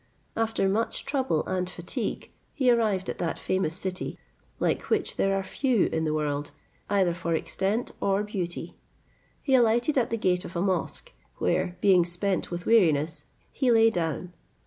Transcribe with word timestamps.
After 0.35 0.67
much 0.67 1.05
trouble 1.05 1.45
and 1.45 1.69
fatigue, 1.69 2.31
he 2.55 2.71
arrived 2.71 3.07
at 3.07 3.19
that 3.19 3.37
famous 3.37 3.75
city, 3.75 4.17
like 4.59 4.89
which 4.89 5.15
there 5.15 5.37
are 5.37 5.43
few 5.43 5.89
in 5.91 6.05
the 6.05 6.13
world, 6.15 6.49
either 6.89 7.13
for 7.13 7.35
extent 7.35 7.91
or 8.01 8.23
beauty. 8.23 8.73
He 9.43 9.53
alighted 9.53 9.99
at 9.99 10.09
the 10.09 10.17
gate 10.17 10.43
of 10.43 10.55
a 10.55 10.61
mosque, 10.63 11.13
where, 11.37 11.77
being 11.81 12.03
spent 12.03 12.49
with 12.49 12.65
weariness, 12.65 13.25
he 13.51 13.69
lay 13.71 13.91
down. 13.91 14.33